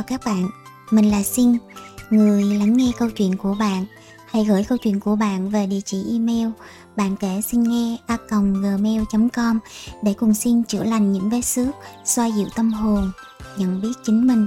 chào 0.00 0.18
các 0.18 0.20
bạn, 0.24 0.48
mình 0.90 1.10
là 1.10 1.22
Xin, 1.22 1.56
người 2.10 2.44
lắng 2.44 2.76
nghe 2.76 2.92
câu 2.98 3.10
chuyện 3.10 3.36
của 3.36 3.56
bạn. 3.60 3.86
Hãy 4.30 4.44
gửi 4.44 4.64
câu 4.64 4.78
chuyện 4.78 5.00
của 5.00 5.16
bạn 5.16 5.50
về 5.50 5.66
địa 5.66 5.80
chỉ 5.84 6.04
email 6.12 6.48
bạn 6.96 7.16
kể 7.16 7.40
xin 7.46 7.62
nghe 7.62 7.96
a 8.06 8.16
gmail.com 8.30 9.58
để 10.02 10.14
cùng 10.14 10.34
Xin 10.34 10.64
chữa 10.64 10.84
lành 10.84 11.12
những 11.12 11.30
vết 11.30 11.40
xước, 11.40 11.68
xoa 12.04 12.26
dịu 12.26 12.46
tâm 12.56 12.72
hồn, 12.72 13.10
nhận 13.56 13.80
biết 13.80 13.92
chính 14.02 14.26
mình 14.26 14.46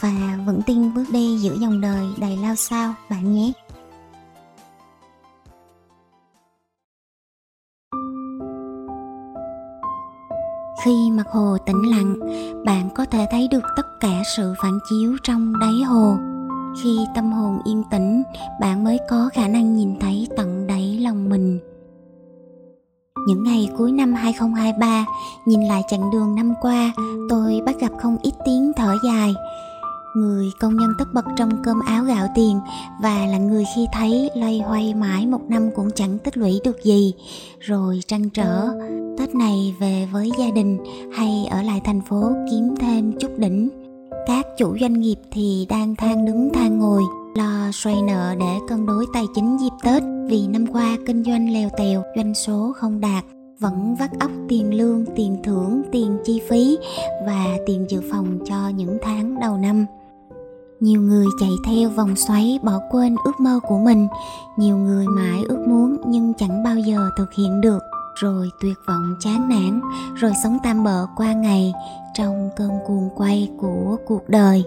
và 0.00 0.38
vững 0.46 0.62
tin 0.62 0.94
bước 0.94 1.04
đi 1.12 1.38
giữa 1.38 1.56
dòng 1.60 1.80
đời 1.80 2.06
đầy 2.18 2.36
lao 2.36 2.54
sao 2.54 2.94
bạn 3.10 3.34
nhé. 3.34 3.52
Khi 10.84 11.10
mặt 11.10 11.26
hồ 11.32 11.56
tĩnh 11.66 11.90
lặng, 11.90 12.14
bạn 12.64 12.88
có 12.94 13.04
thể 13.04 13.26
thấy 13.30 13.48
được 13.48 13.62
tất 13.76 13.86
cả 14.00 14.22
sự 14.36 14.54
phản 14.62 14.78
chiếu 14.90 15.16
trong 15.22 15.52
đáy 15.60 15.82
hồ. 15.86 16.16
Khi 16.82 16.98
tâm 17.14 17.32
hồn 17.32 17.58
yên 17.64 17.82
tĩnh, 17.90 18.22
bạn 18.60 18.84
mới 18.84 18.98
có 19.10 19.30
khả 19.34 19.48
năng 19.48 19.76
nhìn 19.76 19.98
thấy 20.00 20.28
tận 20.36 20.66
đáy 20.66 20.98
lòng 21.00 21.28
mình. 21.28 21.58
Những 23.26 23.44
ngày 23.44 23.68
cuối 23.78 23.92
năm 23.92 24.14
2023, 24.14 25.04
nhìn 25.46 25.62
lại 25.62 25.82
chặng 25.90 26.10
đường 26.10 26.34
năm 26.34 26.54
qua, 26.60 26.92
tôi 27.28 27.60
bắt 27.66 27.76
gặp 27.80 27.92
không 27.98 28.16
ít 28.22 28.32
tiếng 28.44 28.72
thở 28.76 28.96
dài. 29.04 29.34
Người 30.16 30.46
công 30.60 30.76
nhân 30.76 30.90
tất 30.98 31.04
bật 31.14 31.24
trong 31.36 31.62
cơm 31.62 31.80
áo 31.80 32.04
gạo 32.04 32.26
tiền 32.34 32.60
và 33.02 33.26
là 33.26 33.38
người 33.38 33.64
khi 33.76 33.86
thấy 33.92 34.30
loay 34.36 34.60
hoay 34.60 34.94
mãi 34.94 35.26
một 35.26 35.40
năm 35.48 35.70
cũng 35.76 35.90
chẳng 35.94 36.18
tích 36.18 36.36
lũy 36.36 36.60
được 36.64 36.84
gì, 36.84 37.14
rồi 37.60 38.00
trăn 38.06 38.30
trở 38.30 38.68
Tết 39.30 39.36
này 39.36 39.74
về 39.78 40.08
với 40.12 40.30
gia 40.38 40.50
đình 40.50 40.78
hay 41.12 41.46
ở 41.50 41.62
lại 41.62 41.80
thành 41.84 42.00
phố 42.00 42.32
kiếm 42.50 42.74
thêm 42.80 43.12
chút 43.20 43.28
đỉnh. 43.38 43.68
Các 44.26 44.46
chủ 44.58 44.78
doanh 44.80 45.00
nghiệp 45.00 45.16
thì 45.30 45.66
đang 45.68 45.96
than 45.96 46.26
đứng 46.26 46.50
than 46.52 46.78
ngồi, 46.78 47.02
lo 47.34 47.70
xoay 47.72 48.02
nợ 48.02 48.34
để 48.40 48.58
cân 48.68 48.86
đối 48.86 49.06
tài 49.12 49.24
chính 49.34 49.56
dịp 49.60 49.70
Tết 49.82 50.02
vì 50.28 50.46
năm 50.46 50.66
qua 50.66 50.96
kinh 51.06 51.24
doanh 51.24 51.52
lèo 51.52 51.68
tèo, 51.78 52.02
doanh 52.16 52.34
số 52.34 52.72
không 52.76 53.00
đạt, 53.00 53.24
vẫn 53.60 53.96
vắt 53.98 54.10
óc 54.20 54.30
tiền 54.48 54.74
lương, 54.74 55.04
tiền 55.16 55.36
thưởng, 55.44 55.82
tiền 55.92 56.18
chi 56.24 56.40
phí 56.48 56.78
và 57.26 57.46
tiền 57.66 57.86
dự 57.88 58.00
phòng 58.12 58.38
cho 58.44 58.68
những 58.68 58.98
tháng 59.02 59.40
đầu 59.40 59.56
năm. 59.56 59.86
Nhiều 60.80 61.00
người 61.00 61.26
chạy 61.40 61.50
theo 61.66 61.90
vòng 61.90 62.16
xoáy 62.16 62.58
bỏ 62.62 62.78
quên 62.90 63.16
ước 63.24 63.40
mơ 63.40 63.60
của 63.68 63.78
mình, 63.78 64.06
nhiều 64.56 64.76
người 64.76 65.06
mãi 65.06 65.42
ước 65.48 65.64
muốn 65.68 65.96
nhưng 66.06 66.32
chẳng 66.38 66.62
bao 66.64 66.78
giờ 66.78 67.10
thực 67.16 67.34
hiện 67.34 67.60
được 67.60 67.78
rồi 68.20 68.50
tuyệt 68.60 68.76
vọng 68.86 69.14
chán 69.20 69.48
nản, 69.48 69.80
rồi 70.14 70.32
sống 70.42 70.58
tam 70.62 70.84
bợ 70.84 71.06
qua 71.16 71.32
ngày 71.32 71.72
trong 72.14 72.50
cơn 72.56 72.70
cuồng 72.86 73.08
quay 73.16 73.50
của 73.58 73.96
cuộc 74.06 74.28
đời. 74.28 74.64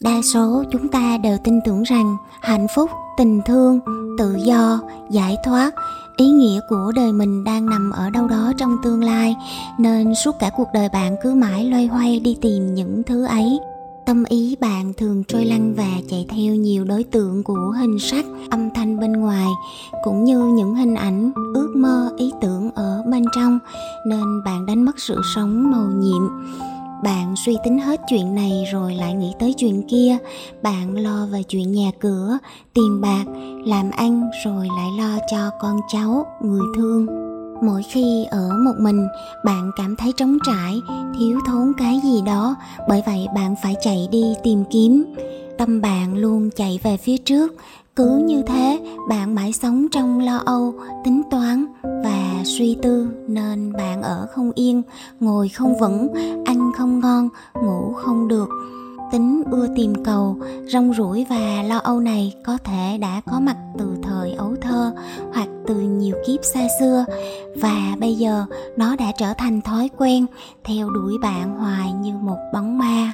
Đa 0.00 0.22
số 0.24 0.64
chúng 0.72 0.88
ta 0.88 1.18
đều 1.22 1.38
tin 1.44 1.60
tưởng 1.64 1.82
rằng 1.82 2.16
hạnh 2.42 2.66
phúc, 2.74 2.90
tình 3.18 3.40
thương, 3.46 3.80
tự 4.18 4.36
do, 4.36 4.80
giải 5.10 5.36
thoát, 5.44 5.74
ý 6.16 6.30
nghĩa 6.30 6.60
của 6.68 6.92
đời 6.96 7.12
mình 7.12 7.44
đang 7.44 7.66
nằm 7.66 7.90
ở 7.90 8.10
đâu 8.10 8.28
đó 8.28 8.52
trong 8.58 8.76
tương 8.82 9.04
lai, 9.04 9.36
nên 9.78 10.14
suốt 10.14 10.38
cả 10.38 10.50
cuộc 10.56 10.68
đời 10.74 10.88
bạn 10.88 11.16
cứ 11.22 11.34
mãi 11.34 11.64
loay 11.64 11.86
hoay 11.86 12.20
đi 12.20 12.38
tìm 12.40 12.74
những 12.74 13.02
thứ 13.02 13.24
ấy 13.24 13.58
tâm 14.06 14.24
ý 14.28 14.56
bạn 14.60 14.92
thường 14.96 15.24
trôi 15.28 15.44
lăn 15.44 15.74
và 15.74 15.88
chạy 16.08 16.26
theo 16.28 16.54
nhiều 16.54 16.84
đối 16.84 17.04
tượng 17.04 17.42
của 17.42 17.74
hình 17.78 17.98
sắc 17.98 18.24
âm 18.50 18.70
thanh 18.74 19.00
bên 19.00 19.12
ngoài, 19.12 19.48
cũng 20.04 20.24
như 20.24 20.38
những 20.38 20.74
hình 20.74 20.94
ảnh 20.94 21.32
ước 21.54 21.72
mơ, 21.76 22.10
ý 22.16 22.32
tưởng 22.40 22.70
ở 22.74 23.02
bên 23.10 23.24
trong, 23.36 23.58
nên 24.06 24.44
bạn 24.44 24.66
đánh 24.66 24.84
mất 24.84 24.98
sự 24.98 25.20
sống 25.34 25.70
màu 25.70 25.86
nhiệm. 25.86 26.22
Bạn 27.02 27.34
suy 27.46 27.56
tính 27.64 27.78
hết 27.78 28.00
chuyện 28.08 28.34
này 28.34 28.64
rồi 28.72 28.94
lại 28.94 29.14
nghĩ 29.14 29.32
tới 29.38 29.54
chuyện 29.56 29.82
kia. 29.88 30.16
Bạn 30.62 30.96
lo 30.98 31.26
về 31.26 31.42
chuyện 31.42 31.72
nhà 31.72 31.90
cửa, 32.00 32.38
tiền 32.74 33.00
bạc, 33.00 33.24
làm 33.64 33.90
ăn 33.90 34.30
rồi 34.44 34.68
lại 34.76 34.88
lo 34.98 35.18
cho 35.30 35.50
con 35.60 35.76
cháu, 35.92 36.26
người 36.42 36.62
thương 36.76 37.25
mỗi 37.62 37.82
khi 37.82 38.24
ở 38.30 38.48
một 38.64 38.74
mình, 38.80 39.06
bạn 39.44 39.70
cảm 39.76 39.96
thấy 39.96 40.12
trống 40.16 40.38
trải, 40.46 40.80
thiếu 41.18 41.40
thốn 41.46 41.72
cái 41.78 42.00
gì 42.04 42.22
đó, 42.22 42.54
bởi 42.88 43.02
vậy 43.06 43.26
bạn 43.34 43.54
phải 43.62 43.74
chạy 43.80 44.08
đi 44.10 44.34
tìm 44.42 44.64
kiếm. 44.70 45.04
Tâm 45.58 45.80
bạn 45.80 46.16
luôn 46.16 46.50
chạy 46.56 46.80
về 46.82 46.96
phía 46.96 47.16
trước, 47.16 47.54
cứ 47.96 48.18
như 48.26 48.42
thế 48.42 48.80
bạn 49.08 49.34
mãi 49.34 49.52
sống 49.52 49.86
trong 49.92 50.20
lo 50.20 50.36
âu, 50.44 50.74
tính 51.04 51.22
toán 51.30 51.66
và 51.82 52.42
suy 52.44 52.76
tư. 52.82 53.08
Nên 53.28 53.72
bạn 53.72 54.02
ở 54.02 54.26
không 54.30 54.52
yên, 54.54 54.82
ngồi 55.20 55.48
không 55.48 55.78
vững, 55.80 56.08
ăn 56.44 56.72
không 56.76 57.00
ngon, 57.00 57.28
ngủ 57.54 57.92
không 57.92 58.28
được. 58.28 58.48
Tính 59.12 59.42
ưa 59.50 59.66
tìm 59.76 60.04
cầu, 60.04 60.36
rong 60.72 60.92
ruổi 60.94 61.26
và 61.28 61.62
lo 61.62 61.78
âu 61.78 62.00
này 62.00 62.34
có 62.44 62.58
thể 62.64 62.98
đã 63.00 63.20
có 63.30 63.40
mặt 63.40 63.56
từ 63.78 63.86
thời 64.02 64.32
ấu 64.32 64.54
thơ, 64.60 64.94
hoặc 65.34 65.48
từ 65.68 65.74
nhiều 65.74 66.16
kiếp 66.26 66.44
xa 66.44 66.60
xưa. 66.80 67.04
Và 67.56 67.96
bây 68.00 68.14
giờ, 68.14 68.44
nó 68.76 68.96
đã 68.96 69.12
trở 69.18 69.34
thành 69.38 69.60
thói 69.60 69.90
quen 69.96 70.26
theo 70.64 70.90
đuổi 70.90 71.12
bạn 71.22 71.58
hoài 71.58 71.92
như 71.92 72.12
một 72.22 72.38
bóng 72.52 72.78
ma. 72.78 73.12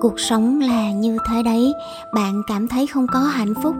Cuộc 0.00 0.20
sống 0.20 0.60
là 0.60 0.92
như 0.92 1.18
thế 1.28 1.42
đấy. 1.42 1.72
Bạn 2.14 2.42
cảm 2.46 2.68
thấy 2.68 2.86
không 2.86 3.06
có 3.12 3.18
hạnh 3.20 3.54
phúc. 3.62 3.74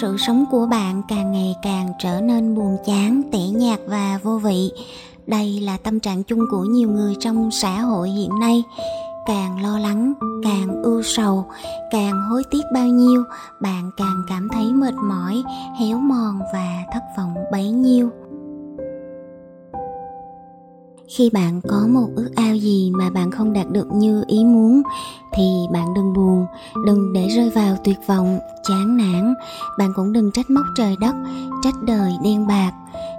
Sự 0.00 0.16
sống 0.18 0.44
của 0.50 0.66
bạn 0.66 1.02
càng 1.08 1.32
ngày 1.32 1.56
càng 1.62 1.92
trở 1.98 2.20
nên 2.20 2.54
buồn 2.54 2.76
chán, 2.86 3.22
tẻ 3.32 3.38
nhạt 3.38 3.80
và 3.86 4.18
vô 4.22 4.38
vị. 4.38 4.72
Đây 5.26 5.60
là 5.60 5.76
tâm 5.76 6.00
trạng 6.00 6.22
chung 6.22 6.40
của 6.50 6.64
nhiều 6.64 6.90
người 6.90 7.16
trong 7.20 7.50
xã 7.50 7.80
hội 7.80 8.10
hiện 8.10 8.30
nay 8.40 8.62
càng 9.26 9.62
lo 9.62 9.78
lắng, 9.78 10.12
càng 10.42 10.82
ưu 10.82 11.02
sầu, 11.02 11.44
càng 11.90 12.20
hối 12.20 12.42
tiếc 12.50 12.62
bao 12.74 12.86
nhiêu, 12.86 13.24
bạn 13.60 13.90
càng 13.96 14.22
cảm 14.28 14.48
thấy 14.48 14.72
mệt 14.72 14.94
mỏi, 14.94 15.42
héo 15.80 15.98
mòn 15.98 16.40
và 16.52 16.82
thất 16.92 17.02
vọng 17.16 17.34
bấy 17.52 17.70
nhiêu. 17.70 18.10
Khi 21.08 21.30
bạn 21.30 21.60
có 21.68 21.86
một 21.88 22.08
ước 22.16 22.30
ao 22.36 22.54
gì 22.56 22.90
mà 22.94 23.10
bạn 23.10 23.30
không 23.30 23.52
đạt 23.52 23.70
được 23.70 23.86
như 23.92 24.24
ý 24.26 24.44
muốn, 24.44 24.82
thì 25.32 25.66
bạn 25.72 25.94
đừng 25.94 26.12
buồn, 26.12 26.46
đừng 26.86 27.12
để 27.12 27.28
rơi 27.28 27.50
vào 27.50 27.76
tuyệt 27.84 27.98
vọng, 28.06 28.38
chán 28.68 28.96
nản. 28.96 29.34
Bạn 29.78 29.92
cũng 29.96 30.12
đừng 30.12 30.32
trách 30.32 30.50
móc 30.50 30.64
trời 30.76 30.96
đất, 31.00 31.14
trách 31.62 31.74
đời 31.82 32.12
đen 32.24 32.46
bạc 32.46 32.72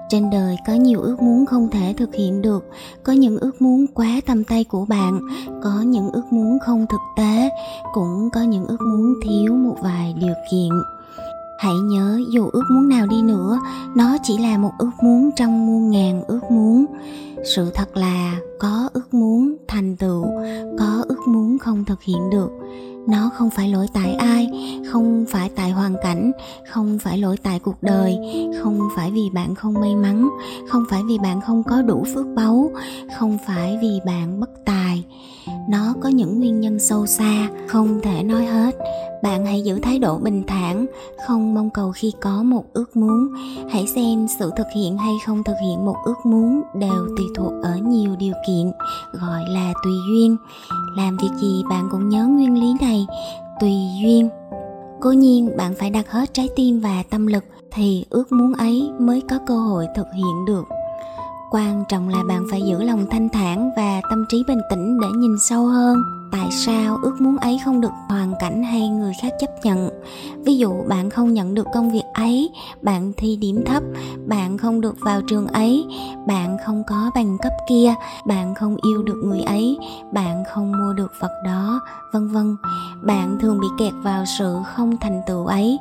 trên 0.10 0.30
đời 0.30 0.58
có 0.68 0.74
nhiều 0.74 1.02
ước 1.02 1.22
muốn 1.22 1.46
không 1.46 1.70
thể 1.72 1.94
thực 1.98 2.16
hiện 2.16 2.42
được, 2.42 2.66
có 3.04 3.14
những 3.14 3.38
ước 3.40 3.62
muốn 3.62 3.86
quá 3.94 4.22
tầm 4.26 4.44
tay 4.44 4.64
của 4.64 4.86
bạn, 4.86 5.20
có 5.64 5.82
những 5.82 6.10
ước 6.12 6.24
muốn 6.32 6.58
không 6.66 6.86
thực 6.90 7.02
tế, 7.18 7.50
cũng 7.94 8.30
có 8.34 8.42
những 8.42 8.66
ước 8.66 8.82
muốn 8.82 9.14
thiếu 9.24 9.54
một 9.54 9.76
vài 9.82 10.16
điều 10.20 10.34
kiện. 10.52 10.70
Hãy 11.60 11.74
nhớ, 11.74 12.20
dù 12.34 12.50
ước 12.54 12.64
muốn 12.72 12.90
nào 12.90 13.08
đi 13.08 13.22
nữa, 13.22 13.60
nó 13.96 14.18
chỉ 14.24 14.38
là 14.38 14.58
một 14.58 14.72
ước 14.78 14.92
muốn 15.04 15.30
trong 15.36 15.66
muôn 15.68 15.90
ngàn 15.90 16.24
ước 16.28 16.52
muốn. 16.52 16.86
Sự 17.56 17.72
thật 17.74 17.98
là 17.98 18.36
có 18.60 18.90
ước 18.94 19.14
muốn 19.14 19.56
thành 19.68 19.96
tựu, 19.96 20.26
có 20.80 21.04
ước 21.08 21.28
muốn 21.28 21.58
không 21.58 21.86
thực 21.86 22.02
hiện 22.02 22.30
được 22.32 22.50
nó 23.08 23.30
không 23.34 23.50
phải 23.50 23.70
lỗi 23.70 23.88
tại 23.94 24.14
ai, 24.14 24.50
không 24.92 25.26
phải 25.30 25.50
tại 25.56 25.72
hoàn 25.72 25.96
cảnh, 26.04 26.32
không 26.70 27.00
phải 27.00 27.18
lỗi 27.18 27.38
tại 27.44 27.60
cuộc 27.60 27.84
đời, 27.84 28.18
không 28.62 28.80
phải 28.96 29.12
vì 29.12 29.30
bạn 29.34 29.56
không 29.56 29.74
may 29.74 29.96
mắn, 29.96 30.30
không 30.70 30.84
phải 30.90 31.02
vì 31.08 31.18
bạn 31.18 31.42
không 31.42 31.64
có 31.64 31.82
đủ 31.82 32.06
phước 32.14 32.26
báu, 32.36 32.72
không 33.18 33.38
phải 33.48 33.78
vì 33.82 34.00
bạn 34.06 34.40
bất 34.40 34.50
tài 34.66 35.04
nó 35.70 35.94
có 36.02 36.10
những 36.10 36.40
nguyên 36.40 36.60
nhân 36.60 36.80
sâu 36.80 37.06
xa, 37.06 37.50
không 37.68 38.02
thể 38.04 38.24
nói 38.24 38.46
hết. 38.46 38.76
Bạn 39.24 39.46
hãy 39.46 39.62
giữ 39.62 39.80
thái 39.80 40.00
độ 40.00 40.18
bình 40.18 40.44
thản, 40.48 40.86
không 41.28 41.54
mong 41.54 41.70
cầu 41.70 41.92
khi 41.92 42.14
có 42.22 42.44
một 42.44 42.64
ước 42.74 42.98
muốn. 42.98 43.28
Hãy 43.70 43.88
xem 43.88 44.28
sự 44.40 44.52
thực 44.58 44.68
hiện 44.76 44.98
hay 44.98 45.14
không 45.26 45.44
thực 45.44 45.56
hiện 45.62 45.86
một 45.86 45.96
ước 46.06 46.26
muốn 46.26 46.62
đều 46.76 47.08
tùy 47.18 47.26
thuộc 47.36 47.54
ở 47.64 47.78
nhiều 47.84 48.16
điều 48.16 48.34
kiện, 48.48 48.72
gọi 49.14 49.42
là 49.50 49.74
tùy 49.84 49.94
duyên. 50.10 50.38
Làm 50.98 51.18
việc 51.18 51.32
gì 51.42 51.64
bạn 51.70 51.88
cũng 51.92 52.10
nhớ 52.10 52.26
nguyên 52.26 52.60
lý 52.60 52.74
này, 52.82 53.08
tùy 53.60 53.74
duyên. 54.02 54.30
Cố 55.02 55.12
nhiên, 55.12 55.58
bạn 55.58 55.74
phải 55.80 55.90
đặt 55.90 56.12
hết 56.12 56.34
trái 56.34 56.50
tim 56.56 56.80
và 56.80 57.04
tâm 57.10 57.28
lực 57.28 57.44
thì 57.72 58.06
ước 58.10 58.32
muốn 58.32 58.54
ấy 58.54 58.90
mới 59.00 59.22
có 59.30 59.40
cơ 59.48 59.58
hội 59.58 59.88
thực 59.96 60.08
hiện 60.14 60.46
được. 60.48 60.64
Quan 61.52 61.84
trọng 61.90 62.10
là 62.10 62.24
bạn 62.28 62.46
phải 62.52 62.62
giữ 62.62 62.84
lòng 62.84 63.06
thanh 63.10 63.30
thản 63.30 63.35
và 63.76 64.02
tâm 64.10 64.26
trí 64.30 64.44
bình 64.48 64.62
tĩnh 64.70 65.00
để 65.00 65.08
nhìn 65.16 65.40
sâu 65.40 65.66
hơn. 65.66 65.98
Tại 66.32 66.48
sao 66.52 66.98
ước 67.04 67.22
muốn 67.22 67.38
ấy 67.38 67.60
không 67.66 67.82
được 67.82 67.92
hoàn 68.10 68.34
cảnh 68.40 68.64
hay 68.64 68.90
người 68.90 69.14
khác 69.22 69.34
chấp 69.40 69.50
nhận? 69.64 69.90
Ví 70.46 70.58
dụ, 70.58 70.74
bạn 70.88 71.10
không 71.10 71.34
nhận 71.34 71.54
được 71.54 71.68
công 71.74 71.92
việc 71.92 72.04
ấy, 72.14 72.50
bạn 72.82 73.14
thi 73.18 73.36
điểm 73.36 73.64
thấp, 73.66 73.84
bạn 74.28 74.58
không 74.58 74.82
được 74.82 74.96
vào 75.00 75.22
trường 75.22 75.48
ấy, 75.48 75.86
bạn 76.28 76.58
không 76.66 76.84
có 76.88 77.12
bằng 77.16 77.38
cấp 77.42 77.54
kia, 77.70 77.94
bạn 78.26 78.56
không 78.56 78.78
yêu 78.92 79.04
được 79.04 79.22
người 79.24 79.42
ấy, 79.42 79.78
bạn 80.14 80.44
không 80.54 80.72
mua 80.72 80.94
được 80.94 81.12
vật 81.20 81.42
đó, 81.46 81.80
vân 82.14 82.28
vân. 82.28 82.56
Bạn 83.04 83.38
thường 83.42 83.60
bị 83.60 83.68
kẹt 83.80 83.94
vào 84.04 84.24
sự 84.40 84.58
không 84.76 84.98
thành 84.98 85.22
tựu 85.28 85.46
ấy. 85.46 85.78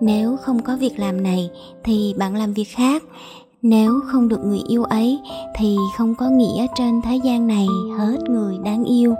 Nếu 0.00 0.36
không 0.36 0.62
có 0.62 0.76
việc 0.76 0.98
làm 0.98 1.22
này, 1.22 1.50
thì 1.84 2.14
bạn 2.18 2.36
làm 2.36 2.52
việc 2.52 2.68
khác 2.76 3.02
nếu 3.68 4.00
không 4.06 4.28
được 4.28 4.44
người 4.44 4.62
yêu 4.68 4.84
ấy, 4.84 5.20
thì 5.56 5.76
không 5.96 6.14
có 6.14 6.28
nghĩa 6.28 6.66
trên 6.74 7.02
thế 7.02 7.20
gian 7.24 7.46
này 7.46 7.66
hết 7.98 8.16
người 8.28 8.58
đáng 8.64 8.84
yêu. 8.84 9.14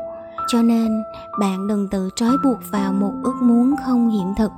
Cho 0.48 0.62
nên, 0.62 1.02
bạn 1.40 1.66
đừng 1.66 1.88
tự 1.88 2.10
trói 2.16 2.36
buộc 2.44 2.56
vào 2.70 2.92
một 2.92 3.12
ước 3.22 3.34
muốn 3.42 3.74
không 3.86 4.10
hiện 4.10 4.34
thực, 4.36 4.52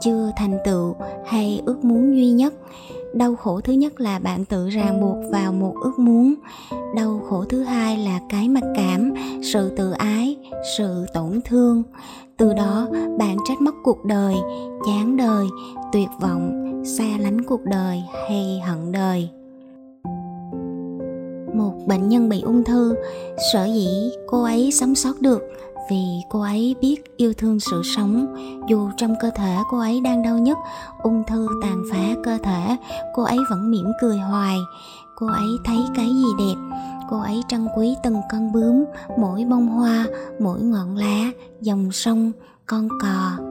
chưa 0.00 0.30
thành 0.36 0.58
tựu 0.64 0.94
hay 1.26 1.62
ước 1.66 1.84
muốn 1.84 2.16
duy 2.16 2.30
nhất. 2.30 2.54
Đau 3.14 3.36
khổ 3.36 3.60
thứ 3.60 3.72
nhất 3.72 4.00
là 4.00 4.18
bạn 4.18 4.44
tự 4.44 4.68
ràng 4.68 5.00
buộc 5.00 5.16
vào 5.32 5.52
một 5.52 5.74
ước 5.82 5.98
muốn. 5.98 6.34
Đau 6.94 7.20
khổ 7.28 7.44
thứ 7.48 7.62
hai 7.62 7.98
là 7.98 8.20
cái 8.28 8.48
mặc 8.48 8.64
cảm, 8.76 9.14
sự 9.42 9.70
tự 9.76 9.90
ái, 9.90 10.36
sự 10.78 11.06
tổn 11.14 11.40
thương. 11.44 11.82
Từ 12.36 12.52
đó, 12.54 12.86
bạn 13.18 13.36
trách 13.48 13.60
móc 13.60 13.74
cuộc 13.82 14.04
đời, 14.04 14.34
chán 14.86 15.16
đời, 15.16 15.46
tuyệt 15.92 16.08
vọng 16.20 16.65
xa 16.86 17.04
lánh 17.18 17.44
cuộc 17.44 17.64
đời 17.64 18.02
hay 18.28 18.60
hận 18.66 18.92
đời. 18.92 19.30
Một 21.54 21.72
bệnh 21.86 22.08
nhân 22.08 22.28
bị 22.28 22.40
ung 22.40 22.64
thư, 22.64 22.94
sở 23.52 23.64
dĩ 23.64 23.88
cô 24.26 24.42
ấy 24.42 24.70
sống 24.72 24.94
sót 24.94 25.20
được 25.20 25.42
vì 25.90 26.04
cô 26.30 26.40
ấy 26.40 26.76
biết 26.80 27.16
yêu 27.16 27.32
thương 27.38 27.60
sự 27.60 27.82
sống. 27.96 28.34
Dù 28.68 28.90
trong 28.96 29.14
cơ 29.20 29.30
thể 29.34 29.56
cô 29.70 29.78
ấy 29.78 30.00
đang 30.00 30.22
đau 30.22 30.38
nhất 30.38 30.58
ung 31.02 31.22
thư 31.26 31.48
tàn 31.62 31.82
phá 31.92 32.14
cơ 32.24 32.38
thể, 32.42 32.76
cô 33.14 33.22
ấy 33.22 33.38
vẫn 33.50 33.70
mỉm 33.70 33.86
cười 34.00 34.18
hoài. 34.18 34.56
Cô 35.16 35.26
ấy 35.26 35.48
thấy 35.64 35.78
cái 35.94 36.06
gì 36.06 36.26
đẹp? 36.38 36.76
Cô 37.10 37.20
ấy 37.20 37.42
trân 37.48 37.68
quý 37.76 37.94
từng 38.04 38.20
con 38.32 38.52
bướm, 38.52 38.84
mỗi 39.18 39.44
bông 39.44 39.66
hoa, 39.66 40.06
mỗi 40.40 40.60
ngọn 40.60 40.96
lá, 40.96 41.30
dòng 41.60 41.92
sông, 41.92 42.32
con 42.66 42.88
cò 43.02 43.45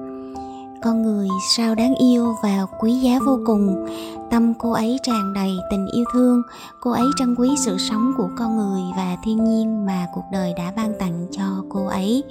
con 0.86 1.02
người 1.02 1.28
sao 1.56 1.76
đáng 1.76 1.96
yêu 1.96 2.36
và 2.44 2.66
quý 2.80 2.94
giá 2.94 3.20
vô 3.26 3.40
cùng. 3.46 3.86
Tâm 4.32 4.54
cô 4.60 4.72
ấy 4.72 5.00
tràn 5.04 5.34
đầy 5.34 5.52
tình 5.72 5.88
yêu 5.94 6.06
thương, 6.14 6.42
cô 6.80 6.92
ấy 6.92 7.06
trân 7.18 7.36
quý 7.36 7.50
sự 7.58 7.78
sống 7.78 8.14
của 8.18 8.30
con 8.38 8.58
người 8.58 8.82
và 8.98 9.18
thiên 9.24 9.44
nhiên 9.44 9.86
mà 9.86 10.08
cuộc 10.14 10.24
đời 10.32 10.54
đã 10.58 10.74
ban 10.76 10.94
tặng 11.00 11.28
cho 11.32 11.64
cô 11.70 11.86
ấy. 11.86 12.24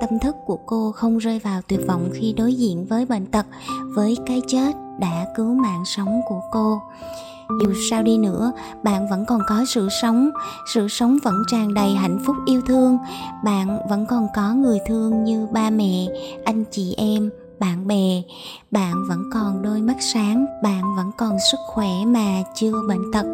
Tâm 0.00 0.18
thức 0.22 0.36
của 0.46 0.58
cô 0.66 0.92
không 0.92 1.18
rơi 1.18 1.38
vào 1.38 1.60
tuyệt 1.68 1.80
vọng 1.88 2.10
khi 2.14 2.32
đối 2.32 2.54
diện 2.54 2.86
với 2.86 3.06
bệnh 3.06 3.26
tật, 3.26 3.46
với 3.94 4.16
cái 4.26 4.42
chết 4.46 4.72
đã 5.00 5.26
cứu 5.36 5.54
mạng 5.54 5.82
sống 5.84 6.20
của 6.28 6.40
cô. 6.52 6.80
Dù 7.62 7.72
sao 7.90 8.02
đi 8.02 8.18
nữa, 8.18 8.52
bạn 8.82 9.10
vẫn 9.10 9.24
còn 9.28 9.40
có 9.48 9.64
sự 9.68 9.88
sống 10.02 10.30
sự 10.74 10.88
sống 10.88 11.18
vẫn 11.24 11.34
tràn 11.50 11.74
đầy 11.74 11.94
hạnh 11.94 12.18
phúc 12.26 12.36
yêu 12.46 12.60
thương. 12.66 12.98
Bạn 13.44 13.78
vẫn 13.88 14.06
còn 14.06 14.26
có 14.34 14.54
người 14.54 14.78
thương 14.86 15.24
như 15.24 15.46
ba 15.52 15.70
mẹ, 15.70 16.06
anh 16.44 16.64
chị 16.70 16.94
em 16.96 17.30
bạn 17.58 17.86
bè, 17.86 18.22
bạn 18.70 18.94
vẫn 19.08 19.22
còn 19.32 19.62
đôi 19.62 19.80
mắt 19.80 19.96
sáng, 20.00 20.46
bạn 20.62 20.82
vẫn 20.96 21.10
còn 21.18 21.36
sức 21.50 21.58
khỏe 21.66 21.90
mà 22.06 22.42
chưa 22.54 22.72
bệnh 22.88 23.12
tật, 23.12 23.26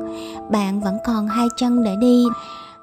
bạn 0.50 0.80
vẫn 0.80 0.98
còn 1.06 1.28
hai 1.28 1.46
chân 1.56 1.82
để 1.84 1.96
đi. 2.00 2.24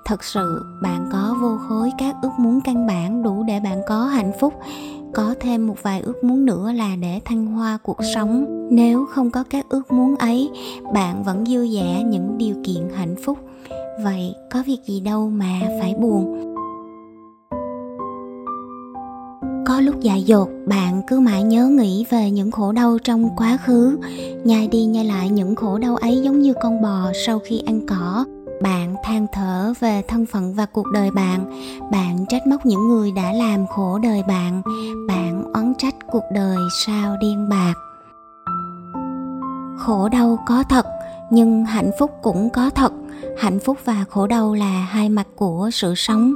Thật 0.06 0.24
sự, 0.24 0.65
bạn 0.81 1.09
có 1.12 1.36
vô 1.41 1.57
khối 1.68 1.91
các 1.97 2.15
ước 2.21 2.31
muốn 2.39 2.62
căn 2.62 2.88
bản 2.88 3.24
đủ 3.24 3.44
để 3.44 3.59
bạn 3.59 3.81
có 3.88 4.06
hạnh 4.06 4.31
phúc. 4.39 4.53
Có 5.13 5.36
thêm 5.39 5.68
một 5.68 5.75
vài 5.81 6.01
ước 6.01 6.24
muốn 6.24 6.45
nữa 6.45 6.71
là 6.71 6.95
để 6.95 7.19
thăng 7.25 7.45
hoa 7.45 7.77
cuộc 7.83 7.97
sống. 8.15 8.45
Nếu 8.71 9.06
không 9.06 9.31
có 9.31 9.44
các 9.50 9.65
ước 9.69 9.91
muốn 9.91 10.15
ấy, 10.15 10.50
bạn 10.94 11.24
vẫn 11.24 11.45
dư 11.45 11.68
dả 11.68 12.01
những 12.01 12.38
điều 12.38 12.56
kiện 12.63 12.89
hạnh 12.95 13.15
phúc. 13.25 13.38
Vậy 14.03 14.36
có 14.51 14.63
việc 14.65 14.80
gì 14.86 15.00
đâu 15.00 15.30
mà 15.30 15.59
phải 15.81 15.95
buồn. 15.95 16.49
Lúc 19.89 20.01
dại 20.01 20.24
dột, 20.24 20.50
bạn 20.65 21.01
cứ 21.07 21.19
mãi 21.19 21.44
nhớ 21.44 21.68
nghĩ 21.68 22.06
về 22.09 22.31
những 22.31 22.51
khổ 22.51 22.71
đau 22.71 22.97
trong 23.03 23.30
quá 23.38 23.57
khứ. 23.65 23.97
Nhai 24.44 24.68
đi 24.68 24.86
nhai 24.86 25.06
lại 25.06 25.30
những 25.30 25.56
khổ 25.56 25.77
đau 25.77 25.95
ấy 25.95 26.21
giống 26.24 26.39
như 26.39 26.53
con 26.62 26.81
bò 26.81 27.12
sau 27.25 27.39
khi 27.39 27.62
ăn 27.65 27.88
cỏ. 27.88 28.25
Bạn 28.62 28.95
than 29.03 29.27
thở 29.33 29.74
về 29.80 30.01
thân 30.07 30.25
phận 30.25 30.53
và 30.53 30.65
cuộc 30.65 30.86
đời 30.94 31.12
bạn. 31.12 31.51
Bạn 31.91 32.25
trách 32.30 32.47
móc 32.47 32.65
những 32.65 32.88
người 32.88 33.12
đã 33.12 33.33
làm 33.33 33.68
khổ 33.68 34.00
đời 34.03 34.24
bạn. 34.27 34.62
Bạn 35.07 35.44
oán 35.53 35.74
trách 35.77 35.95
cuộc 36.12 36.24
đời 36.33 36.57
sao 36.86 37.18
điên 37.21 37.50
bạc. 37.50 37.74
Khổ 39.77 40.09
đau 40.09 40.39
có 40.47 40.63
thật 40.69 40.86
nhưng 41.30 41.66
hạnh 41.66 41.92
phúc 42.00 42.12
cũng 42.22 42.50
có 42.50 42.70
thật. 42.70 42.94
Hạnh 43.38 43.60
phúc 43.60 43.78
và 43.86 44.06
khổ 44.10 44.28
đau 44.28 44.54
là 44.54 44.88
hai 44.90 45.10
mặt 45.10 45.28
của 45.36 45.70
sự 45.74 45.94
sống. 45.96 46.34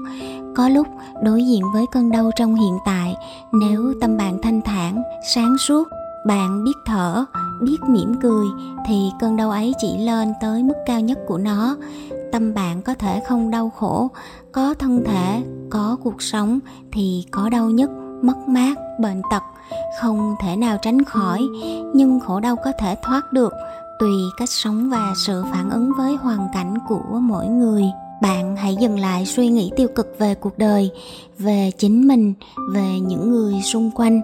Có 0.55 0.69
lúc 0.69 0.87
đối 1.23 1.43
diện 1.43 1.63
với 1.73 1.85
cơn 1.91 2.11
đau 2.11 2.31
trong 2.35 2.55
hiện 2.55 2.77
tại, 2.85 3.15
nếu 3.53 3.93
tâm 4.01 4.17
bạn 4.17 4.41
thanh 4.41 4.61
thản, 4.61 5.03
sáng 5.35 5.57
suốt, 5.57 5.87
bạn 6.27 6.63
biết 6.63 6.75
thở, 6.85 7.25
biết 7.61 7.77
mỉm 7.87 8.15
cười, 8.21 8.45
thì 8.87 9.11
cơn 9.19 9.35
đau 9.35 9.51
ấy 9.51 9.73
chỉ 9.77 9.97
lên 9.97 10.33
tới 10.41 10.63
mức 10.63 10.73
cao 10.85 10.99
nhất 10.99 11.19
của 11.27 11.37
nó. 11.37 11.75
Tâm 12.31 12.53
bạn 12.53 12.81
có 12.81 12.93
thể 12.93 13.21
không 13.27 13.51
đau 13.51 13.69
khổ, 13.69 14.09
có 14.51 14.73
thân 14.73 15.03
thể, 15.05 15.43
có 15.69 15.97
cuộc 16.03 16.21
sống 16.21 16.59
thì 16.91 17.25
có 17.31 17.49
đau 17.49 17.69
nhất, 17.69 17.89
mất 18.21 18.47
mát, 18.47 18.75
bệnh 18.99 19.21
tật, 19.31 19.43
không 20.01 20.35
thể 20.41 20.55
nào 20.55 20.77
tránh 20.81 21.03
khỏi. 21.03 21.41
Nhưng 21.93 22.19
khổ 22.19 22.39
đau 22.39 22.55
có 22.55 22.71
thể 22.79 22.95
thoát 23.03 23.33
được 23.33 23.53
tùy 24.03 24.31
cách 24.37 24.49
sống 24.49 24.89
và 24.89 25.13
sự 25.15 25.43
phản 25.51 25.69
ứng 25.69 25.91
với 25.97 26.15
hoàn 26.15 26.47
cảnh 26.53 26.77
của 26.87 27.19
mỗi 27.21 27.47
người, 27.47 27.83
bạn 28.21 28.55
hãy 28.55 28.75
dừng 28.75 28.99
lại 28.99 29.25
suy 29.25 29.47
nghĩ 29.47 29.71
tiêu 29.75 29.87
cực 29.95 30.15
về 30.19 30.35
cuộc 30.35 30.57
đời, 30.57 30.91
về 31.39 31.71
chính 31.77 32.07
mình, 32.07 32.33
về 32.73 32.99
những 32.99 33.31
người 33.31 33.61
xung 33.61 33.91
quanh. 33.91 34.21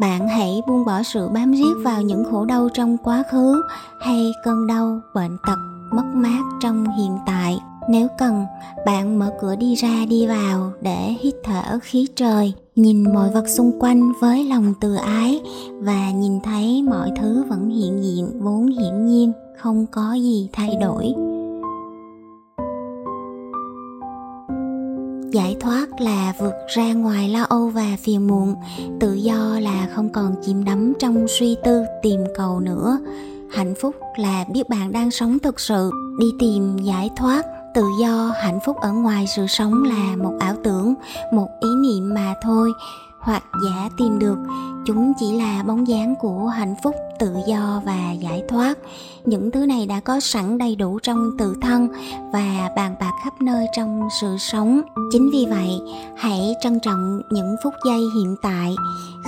Bạn 0.00 0.28
hãy 0.28 0.62
buông 0.66 0.84
bỏ 0.84 1.02
sự 1.02 1.28
bám 1.28 1.52
riết 1.52 1.74
vào 1.84 2.02
những 2.02 2.24
khổ 2.30 2.44
đau 2.44 2.68
trong 2.74 2.96
quá 2.98 3.22
khứ 3.30 3.62
hay 4.00 4.32
cơn 4.44 4.66
đau, 4.66 5.00
bệnh 5.14 5.36
tật, 5.46 5.58
mất 5.92 6.04
mát 6.14 6.42
trong 6.60 6.96
hiện 6.98 7.18
tại. 7.26 7.58
Nếu 7.88 8.08
cần, 8.18 8.44
bạn 8.86 9.18
mở 9.18 9.30
cửa 9.40 9.56
đi 9.56 9.74
ra, 9.74 10.06
đi 10.08 10.26
vào 10.26 10.72
để 10.80 11.16
hít 11.20 11.34
thở 11.44 11.78
khí 11.82 12.06
trời 12.16 12.54
nhìn 12.78 13.14
mọi 13.14 13.30
vật 13.30 13.48
xung 13.48 13.72
quanh 13.80 14.12
với 14.20 14.44
lòng 14.44 14.74
từ 14.80 14.94
ái 14.94 15.40
và 15.80 16.10
nhìn 16.10 16.40
thấy 16.40 16.82
mọi 16.82 17.10
thứ 17.20 17.44
vẫn 17.48 17.70
hiện 17.70 18.02
diện, 18.02 18.40
vốn 18.40 18.66
hiển 18.66 19.06
nhiên, 19.06 19.32
không 19.56 19.86
có 19.92 20.12
gì 20.12 20.48
thay 20.52 20.76
đổi. 20.80 21.14
Giải 25.32 25.56
thoát 25.60 26.00
là 26.00 26.34
vượt 26.40 26.54
ra 26.68 26.92
ngoài 26.92 27.28
lo 27.28 27.42
âu 27.42 27.68
và 27.68 27.96
phiền 27.98 28.26
muộn, 28.26 28.54
tự 29.00 29.14
do 29.14 29.58
là 29.60 29.88
không 29.94 30.08
còn 30.12 30.34
chìm 30.42 30.64
đắm 30.64 30.92
trong 30.98 31.26
suy 31.28 31.56
tư, 31.64 31.82
tìm 32.02 32.20
cầu 32.36 32.60
nữa. 32.60 32.98
Hạnh 33.50 33.74
phúc 33.80 33.94
là 34.18 34.44
biết 34.52 34.68
bạn 34.68 34.92
đang 34.92 35.10
sống 35.10 35.38
thực 35.38 35.60
sự, 35.60 35.90
đi 36.20 36.26
tìm 36.38 36.76
giải 36.78 37.10
thoát 37.16 37.42
tự 37.78 37.88
do, 38.00 38.32
hạnh 38.42 38.58
phúc 38.64 38.76
ở 38.80 38.92
ngoài 38.92 39.26
sự 39.26 39.46
sống 39.46 39.82
là 39.84 40.16
một 40.16 40.32
ảo 40.40 40.54
tưởng, 40.64 40.94
một 41.32 41.48
ý 41.60 41.68
niệm 41.82 42.14
mà 42.14 42.34
thôi, 42.42 42.72
hoặc 43.20 43.42
giả 43.64 43.88
tìm 43.98 44.18
được. 44.18 44.36
Chúng 44.86 45.12
chỉ 45.20 45.32
là 45.32 45.62
bóng 45.62 45.88
dáng 45.88 46.14
của 46.20 46.46
hạnh 46.46 46.74
phúc, 46.82 46.94
tự 47.18 47.34
do 47.46 47.82
và 47.84 48.12
giải 48.12 48.42
thoát. 48.48 48.78
Những 49.24 49.50
thứ 49.50 49.66
này 49.66 49.86
đã 49.86 50.00
có 50.00 50.20
sẵn 50.20 50.58
đầy 50.58 50.76
đủ 50.76 50.98
trong 51.02 51.30
tự 51.38 51.54
thân 51.62 51.88
và 52.32 52.70
bàn 52.76 52.94
bạc 53.00 53.12
khắp 53.24 53.42
nơi 53.42 53.66
trong 53.76 54.08
sự 54.20 54.36
sống. 54.38 54.80
Chính 55.12 55.30
vì 55.32 55.46
vậy, 55.50 55.70
hãy 56.16 56.54
trân 56.62 56.80
trọng 56.80 57.20
những 57.30 57.56
phút 57.64 57.74
giây 57.86 58.00
hiện 58.16 58.36
tại. 58.42 58.74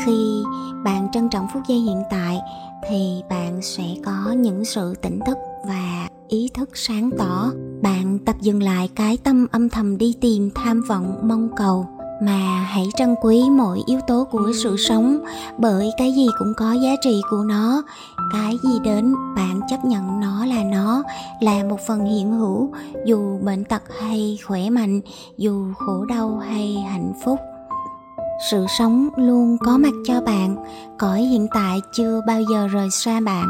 Khi 0.05 0.43
bạn 0.85 1.09
trân 1.13 1.29
trọng 1.29 1.47
phút 1.55 1.63
giây 1.69 1.79
hiện 1.79 2.03
tại, 2.11 2.41
thì 2.89 3.23
bạn 3.31 3.63
sẽ 3.63 3.85
có 4.05 4.33
những 4.33 4.65
sự 4.65 4.95
tỉnh 5.03 5.21
thức 5.27 5.39
và 5.67 6.09
ý 6.29 6.49
thức 6.55 6.71
sáng 6.75 7.11
tỏ. 7.19 7.51
Bạn 7.83 8.00
tập 8.31 8.37
dừng 8.41 8.63
lại 8.63 8.89
cái 8.95 9.17
tâm 9.17 9.47
âm 9.53 9.69
thầm 9.69 9.99
đi 9.99 10.15
tìm 10.21 10.51
tham 10.55 10.83
vọng 10.89 11.21
mong 11.23 11.49
cầu. 11.57 11.87
Mà 12.23 12.65
hãy 12.65 12.87
trân 12.97 13.15
quý 13.23 13.43
mỗi 13.51 13.83
yếu 13.87 14.01
tố 14.07 14.27
của 14.31 14.53
sự 14.63 14.77
sống, 14.77 15.19
bởi 15.59 15.91
cái 15.99 16.13
gì 16.13 16.27
cũng 16.39 16.53
có 16.57 16.73
giá 16.73 16.91
trị 17.03 17.21
của 17.31 17.45
nó. 17.45 17.83
Cái 18.33 18.57
gì 18.65 18.79
đến, 18.85 19.15
bạn 19.37 19.61
chấp 19.71 19.85
nhận 19.85 20.21
nó 20.21 20.47
là 20.47 20.65
nó, 20.65 21.03
là 21.41 21.65
một 21.65 21.81
phần 21.87 22.05
hiện 22.05 22.33
hữu. 22.33 22.73
Dù 23.07 23.39
bệnh 23.39 23.65
tật 23.65 23.83
hay 24.01 24.39
khỏe 24.47 24.71
mạnh, 24.71 25.01
dù 25.37 25.65
khổ 25.79 26.05
đau 26.05 26.43
hay 26.49 26.75
hạnh 26.91 27.13
phúc, 27.25 27.39
sự 28.51 28.67
sống 28.79 29.09
luôn 29.17 29.57
có 29.61 29.79
mặt 29.79 29.95
cho 30.07 30.21
bạn. 30.21 30.57
Cõi 30.99 31.21
hiện 31.21 31.47
tại 31.55 31.81
chưa 31.93 32.21
bao 32.27 32.41
giờ 32.53 32.67
rời 32.67 32.89
xa 32.91 33.21
bạn. 33.21 33.47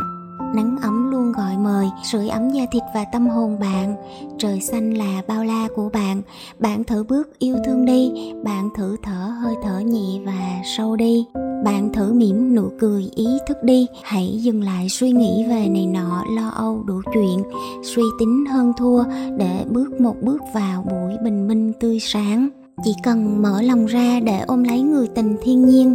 Nắng 0.55 0.77
ấm 0.83 1.10
luôn 1.21 1.33
gọi 1.33 1.57
mời 1.57 1.91
sưởi 2.03 2.29
ấm 2.29 2.50
da 2.50 2.62
thịt 2.71 2.83
và 2.95 3.05
tâm 3.05 3.29
hồn 3.29 3.59
bạn. 3.61 3.97
Trời 4.39 4.61
xanh 4.61 4.95
là 4.95 5.23
bao 5.29 5.45
la 5.45 5.69
của 5.75 5.89
bạn. 5.93 6.23
Bạn 6.59 6.85
thử 6.85 7.05
bước 7.05 7.39
yêu 7.39 7.57
thương 7.67 7.85
đi. 7.85 8.33
Bạn 8.45 8.69
thử 8.77 8.97
thở 9.03 9.33
hơi 9.43 9.55
thở 9.62 9.79
nhẹ 9.79 10.21
và 10.25 10.61
sâu 10.77 10.97
đi. 10.97 11.25
Bạn 11.65 11.93
thử 11.93 12.12
mỉm 12.12 12.55
nụ 12.55 12.71
cười 12.79 13.11
ý 13.15 13.27
thức 13.47 13.57
đi. 13.62 13.87
Hãy 14.03 14.39
dừng 14.41 14.62
lại 14.62 14.89
suy 14.89 15.12
nghĩ 15.12 15.45
về 15.49 15.69
này 15.69 15.87
nọ, 15.87 16.25
lo 16.37 16.49
âu 16.49 16.83
đủ 16.87 17.00
chuyện. 17.15 17.43
Suy 17.83 18.03
tính 18.19 18.45
hơn 18.47 18.73
thua 18.79 19.05
để 19.39 19.65
bước 19.69 20.00
một 20.00 20.15
bước 20.23 20.43
vào 20.55 20.83
buổi 20.91 21.12
bình 21.25 21.49
minh 21.49 21.73
tươi 21.81 21.99
sáng 22.00 22.49
chỉ 22.85 22.95
cần 23.03 23.43
mở 23.43 23.63
lòng 23.63 23.87
ra 23.87 24.21
để 24.21 24.41
ôm 24.47 24.65
lấy 24.65 24.81
người 24.81 25.09
tình 25.15 25.37
thiên 25.43 25.67
nhiên, 25.67 25.95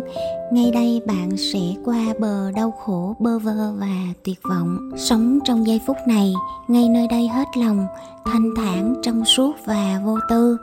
ngay 0.51 0.71
đây 0.71 1.01
bạn 1.05 1.37
sẽ 1.37 1.59
qua 1.85 1.99
bờ 2.19 2.51
đau 2.51 2.71
khổ, 2.71 3.15
bơ 3.19 3.39
vơ 3.39 3.73
và 3.77 4.13
tuyệt 4.23 4.39
vọng. 4.49 4.91
Sống 4.97 5.39
trong 5.45 5.67
giây 5.67 5.81
phút 5.87 5.97
này, 6.07 6.33
ngay 6.67 6.89
nơi 6.89 7.07
đây 7.07 7.27
hết 7.27 7.47
lòng, 7.57 7.87
thanh 8.25 8.49
thản 8.55 8.95
trong 9.03 9.25
suốt 9.25 9.51
và 9.65 10.01
vô 10.05 10.17
tư. 10.29 10.57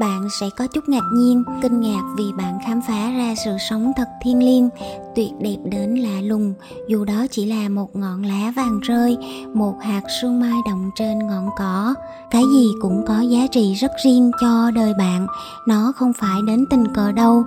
Bạn 0.00 0.28
sẽ 0.40 0.46
có 0.56 0.66
chút 0.66 0.88
ngạc 0.88 1.04
nhiên, 1.14 1.44
kinh 1.62 1.80
ngạc 1.80 2.02
vì 2.16 2.24
bạn 2.38 2.58
khám 2.66 2.80
phá 2.88 3.10
ra 3.10 3.34
sự 3.44 3.56
sống 3.70 3.92
thật 3.96 4.08
thiêng 4.22 4.42
liêng, 4.42 4.68
tuyệt 5.16 5.30
đẹp 5.40 5.56
đến 5.64 5.94
lạ 5.94 6.20
lùng. 6.22 6.54
Dù 6.88 7.04
đó 7.04 7.26
chỉ 7.30 7.46
là 7.46 7.68
một 7.68 7.96
ngọn 7.96 8.22
lá 8.22 8.52
vàng 8.56 8.80
rơi, 8.80 9.16
một 9.54 9.74
hạt 9.82 10.02
sương 10.20 10.40
mai 10.40 10.58
động 10.66 10.90
trên 10.94 11.18
ngọn 11.18 11.48
cỏ. 11.58 11.94
Cái 12.30 12.42
gì 12.52 12.66
cũng 12.82 13.04
có 13.08 13.20
giá 13.20 13.46
trị 13.52 13.74
rất 13.74 13.90
riêng 14.04 14.30
cho 14.40 14.70
đời 14.74 14.94
bạn 14.98 15.26
nó 15.68 15.92
không 15.96 16.12
phải 16.12 16.40
đến 16.46 16.64
tình 16.70 16.94
cờ 16.94 17.12
đâu. 17.12 17.44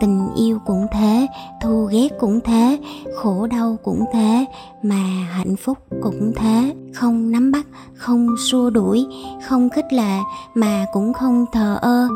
Tình 0.00 0.28
yêu 0.36 0.58
cũng 0.66 0.86
thế, 0.92 1.26
thù 1.62 1.88
ghét 1.92 2.08
cũng 2.20 2.40
thế, 2.44 2.78
khổ 3.14 3.46
đau 3.46 3.76
cũng 3.82 4.04
thế, 4.12 4.44
mà 4.82 5.02
hạnh 5.30 5.56
phúc 5.56 5.78
cũng 6.02 6.32
thế. 6.36 6.74
Không 6.94 7.30
nắm 7.30 7.52
bắt, 7.52 7.66
không 7.94 8.26
xua 8.38 8.70
đuổi, 8.70 9.06
không 9.48 9.70
khích 9.70 9.92
lệ, 9.92 10.18
mà 10.54 10.86
cũng 10.92 11.12
không 11.12 11.46
thờ 11.52 11.78
ơ. 11.82 12.08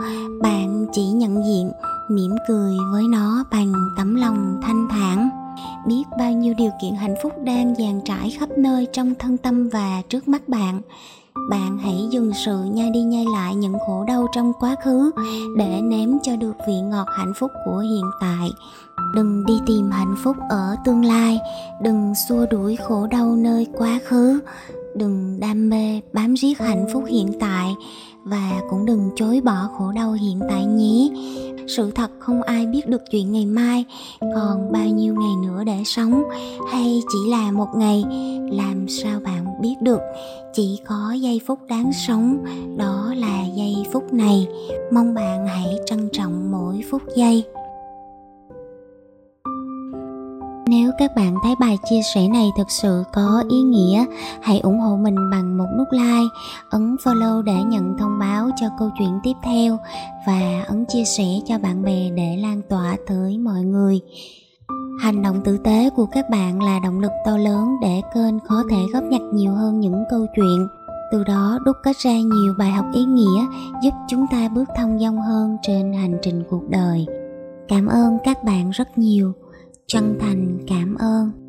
Bạn 0.43 0.87
chỉ 0.93 1.07
nhận 1.07 1.45
diện, 1.47 1.73
mỉm 2.11 2.31
cười 2.49 2.77
với 2.93 3.05
nó 3.13 3.45
bằng 3.51 3.73
tấm 3.97 4.15
lòng 4.15 4.61
thanh 4.63 4.89
thản. 4.91 5.29
Biết 5.87 6.05
bao 6.19 6.33
nhiêu 6.33 6.55
điều 6.59 6.71
kiện 6.83 6.95
hạnh 6.95 7.15
phúc 7.23 7.33
đang 7.45 7.75
dàn 7.75 8.01
trải 8.05 8.31
khắp 8.31 8.49
nơi 8.57 8.87
trong 8.93 9.15
thân 9.19 9.37
tâm 9.37 9.69
và 9.69 10.03
trước 10.09 10.29
mắt 10.29 10.49
bạn 10.49 10.81
bạn 11.51 11.79
hãy 11.79 12.09
dừng 12.11 12.33
sự 12.45 12.65
nhai 12.65 12.91
đi 12.91 13.03
nhai 13.03 13.25
lại 13.33 13.55
những 13.55 13.79
khổ 13.87 14.05
đau 14.05 14.27
trong 14.35 14.53
quá 14.61 14.77
khứ 14.85 15.11
để 15.57 15.81
nếm 15.83 16.09
cho 16.23 16.37
được 16.37 16.57
vị 16.69 16.81
ngọt 16.81 17.07
hạnh 17.17 17.33
phúc 17.37 17.51
của 17.65 17.79
hiện 17.79 18.05
tại. 18.21 18.51
Đừng 19.15 19.47
đi 19.47 19.61
tìm 19.67 19.91
hạnh 19.91 20.15
phúc 20.25 20.37
ở 20.49 20.77
tương 20.85 21.05
lai. 21.05 21.41
Đừng 21.83 22.13
xua 22.29 22.47
đuổi 22.51 22.77
khổ 22.77 23.07
đau 23.07 23.37
nơi 23.37 23.67
quá 23.73 23.99
khứ. 24.05 24.41
Đừng 24.97 25.41
đam 25.41 25.69
mê 25.69 26.01
bám 26.13 26.35
riết 26.35 26.59
hạnh 26.59 26.87
phúc 26.93 27.05
hiện 27.09 27.33
tại 27.41 27.75
và 28.25 28.61
cũng 28.71 28.87
đừng 28.87 29.11
chối 29.17 29.41
bỏ 29.45 29.69
khổ 29.79 29.93
đau 29.93 30.13
hiện 30.13 30.41
tại 30.49 30.65
nhé. 30.65 31.09
Sự 31.77 31.91
thật 31.91 32.11
không 32.19 32.43
ai 32.43 32.67
biết 32.67 32.89
được 32.89 33.03
chuyện 33.11 33.33
ngày 33.33 33.47
mai 33.47 33.85
còn 34.21 34.73
bao 34.73 34.87
nhiêu 34.87 35.15
ngày 35.15 35.49
nữa 35.49 35.65
để 35.65 35.83
sống. 35.85 36.23
Hay 36.73 37.01
chỉ 37.13 37.31
là 37.31 37.53
một 37.53 37.69
ngày, 37.77 38.05
làm 38.53 38.89
sao 38.89 39.21
bạn 39.25 39.48
biết 39.61 39.75
được 39.81 40.01
chỉ 40.53 40.81
có 40.87 41.13
giây 41.13 41.41
phút 41.47 41.59
đáng 41.69 41.93
sống 41.93 42.45
đó 42.77 43.15
là 43.17 43.45
giây 43.55 43.75
phút 43.93 44.13
này 44.13 44.47
mong 44.93 45.15
bạn 45.15 45.47
hãy 45.47 45.79
trân 45.87 46.09
trọng 46.13 46.51
mỗi 46.51 46.81
phút 46.91 47.03
giây 47.17 47.45
Nếu 50.69 50.93
các 50.99 51.15
bạn 51.17 51.37
thấy 51.43 51.55
bài 51.61 51.79
chia 51.91 52.01
sẻ 52.15 52.29
này 52.29 52.51
thực 52.57 52.71
sự 52.71 53.05
có 53.13 53.45
ý 53.51 53.63
nghĩa, 53.63 54.05
hãy 54.43 54.61
ủng 54.61 54.79
hộ 54.79 54.97
mình 54.97 55.31
bằng 55.31 55.59
một 55.59 55.67
nút 55.79 55.89
like, 55.93 56.35
ấn 56.71 56.97
follow 57.05 57.43
để 57.43 57.63
nhận 57.67 57.99
thông 57.99 58.19
báo 58.19 58.51
cho 58.61 58.67
câu 58.79 58.91
chuyện 58.99 59.21
tiếp 59.23 59.33
theo 59.45 59.79
và 60.27 60.65
ấn 60.67 60.85
chia 60.89 61.05
sẻ 61.05 61.25
cho 61.47 61.59
bạn 61.59 61.83
bè 61.83 62.11
để 62.17 62.37
lan 62.37 62.63
tỏa 62.69 62.97
tới 63.07 63.39
mọi 63.39 63.61
người. 63.63 64.01
Hành 64.99 65.23
động 65.23 65.41
tử 65.45 65.59
tế 65.59 65.91
của 65.91 66.07
các 66.07 66.31
bạn 66.31 66.63
là 66.63 66.79
động 66.85 67.01
lực 67.01 67.13
to 67.25 67.37
lớn 67.37 67.77
để 67.83 68.01
kênh 68.15 68.41
có 68.49 68.65
thể 68.71 68.77
góp 68.93 69.05
nhặt 69.05 69.21
nhiều 69.33 69.53
hơn 69.53 69.81
những 69.81 70.05
câu 70.11 70.27
chuyện. 70.37 70.69
Từ 71.13 71.25
đó 71.25 71.59
đúc 71.65 71.77
kết 71.83 71.97
ra 71.97 72.13
nhiều 72.13 72.55
bài 72.59 72.71
học 72.71 72.87
ý 72.95 73.05
nghĩa, 73.05 73.47
giúp 73.83 73.91
chúng 74.09 74.27
ta 74.31 74.49
bước 74.49 74.69
thông 74.77 74.99
dong 74.99 75.21
hơn 75.21 75.57
trên 75.63 75.93
hành 75.93 76.19
trình 76.23 76.45
cuộc 76.51 76.69
đời. 76.69 77.07
Cảm 77.69 77.87
ơn 77.87 78.19
các 78.25 78.45
bạn 78.45 78.71
rất 78.71 78.99
nhiều. 78.99 79.33
Chân 79.87 80.19
thành 80.21 80.59
cảm 80.69 80.95
ơn. 80.95 81.48